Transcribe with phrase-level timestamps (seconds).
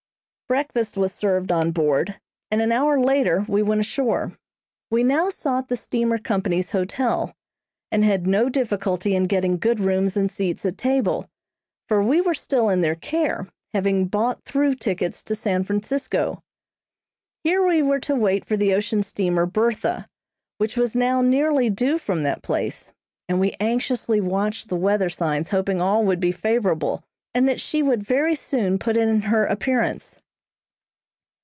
[0.49, 2.19] Breakfast was served on board,
[2.51, 4.37] and an hour later we went ashore.
[4.89, 7.33] We now sought the steamer company's hotel,
[7.89, 11.29] and had no difficulty in getting good rooms and seats at table;
[11.87, 16.43] for we were still in their care, having bought through tickets to San Francisco.
[17.45, 20.09] Here we were to wait for the ocean steamer "Bertha,"
[20.57, 22.91] which was now nearly due from that place,
[23.29, 27.81] and we anxiously watched the weather signs hoping all would be favorable, and that she
[27.81, 30.19] would very soon put in her appearance.